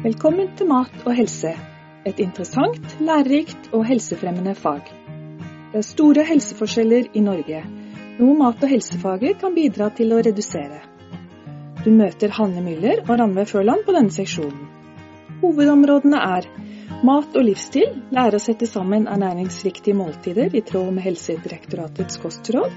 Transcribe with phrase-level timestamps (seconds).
[0.00, 1.50] Velkommen til Mat og helse,
[2.08, 4.86] et interessant, lærerikt og helsefremmende fag.
[5.74, 7.58] Det er store helseforskjeller i Norge,
[8.16, 10.78] noe mat- og helsefaget kan bidra til å redusere.
[11.84, 14.62] Du møter Hanne Müller og Ranveig Førland på denne seksjonen.
[15.42, 16.48] Hovedområdene er
[17.04, 22.72] mat og livsstil, lære å sette sammen ernæringsriktige måltider i tråd med Helsedirektoratets kostråd,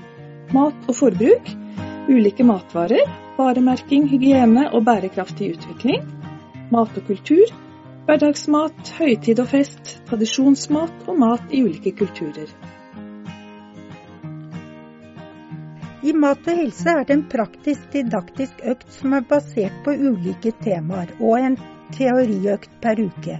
[0.52, 1.56] mat og forbruk,
[2.12, 3.08] ulike matvarer,
[3.40, 6.04] varemerking, hygiene og bærekraftig utvikling,
[6.72, 7.52] mat og kultur,
[8.08, 12.52] hverdagsmat, høytid og fest, tradisjonsmat og mat i ulike kulturer.
[16.04, 21.14] I Mat og helse er det en praktisk-didaktisk økt som er basert på ulike temaer,
[21.24, 21.56] og en
[21.96, 23.38] teoriøkt per uke.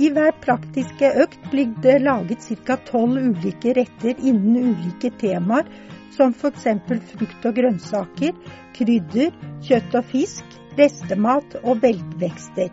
[0.00, 2.78] I hver praktiske økt blir det laget ca.
[2.88, 5.68] tolv ulike retter innen ulike temaer,
[6.16, 6.66] som f.eks.
[7.12, 8.36] frukt og grønnsaker,
[8.76, 9.34] krydder,
[9.66, 12.70] kjøtt og fisk, restemat og belgvekster.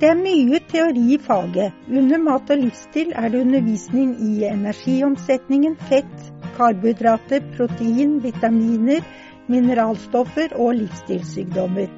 [0.00, 1.76] Det er mye teori i faget.
[1.88, 6.26] Under mat og livsstil er det undervisning i energiomsetningen, fett,
[6.58, 9.00] karbohydrater, protein, vitaminer,
[9.48, 11.88] mineralstoffer og livsstilssykdommer.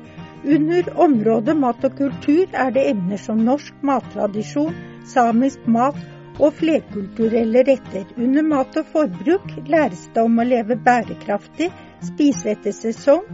[0.47, 4.77] Under området mat og kultur er det emner som norsk mattradisjon,
[5.11, 5.98] samisk mat
[6.39, 8.05] og flerkulturelle retter.
[8.17, 11.70] Under mat og forbruk læres det om å leve bærekraftig,
[12.12, 13.27] spise etter sesong,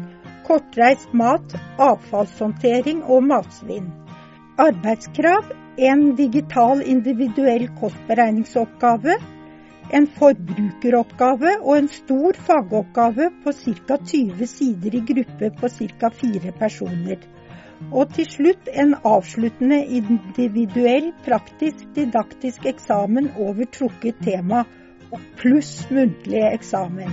[0.48, 3.92] kortreist mat, avfallshåndtering og matsvinn.
[4.60, 9.16] Arbeidskrav en digital individuell kostberegningsoppgave,
[9.91, 13.98] en forbrukeroppgave og en stor fagoppgave på ca.
[13.98, 16.10] 20 sider i gruppe på ca.
[16.10, 17.19] fire personer.
[17.92, 24.64] Og til slutt en avsluttende individuell, praktisk, didaktisk eksamen over trukket tema,
[25.39, 27.12] pluss muntlig eksamen.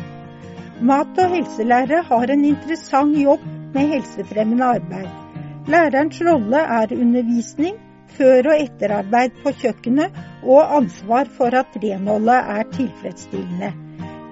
[0.81, 5.09] Mat- og helselærer har en interessant jobb med helsefremmende arbeid.
[5.69, 7.75] Lærerens rolle er undervisning,
[8.17, 13.71] før- og etterarbeid på kjøkkenet og ansvar for at renholdet er tilfredsstillende.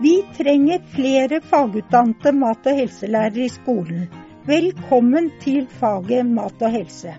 [0.02, 4.08] Vi trenger flere fagutdannede mat- og helselærere i skolen.
[4.50, 7.12] Velkommen til faget mat og helse.